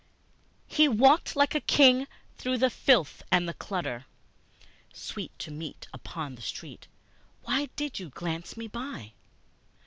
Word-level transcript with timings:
He 0.65 0.87
walked 0.87 1.35
like 1.35 1.53
a 1.53 1.59
king 1.59 2.07
through 2.35 2.57
the 2.57 2.71
filth 2.71 3.21
and 3.31 3.47
the 3.47 3.53
clutter, 3.53 4.07
(Sweet 4.91 5.37
to 5.37 5.51
meet 5.51 5.87
upon 5.93 6.33
the 6.33 6.41
street, 6.41 6.87
why 7.43 7.67
did 7.75 7.99
you 7.99 8.09
glance 8.09 8.57
me 8.57 8.65
by?) 8.65 9.13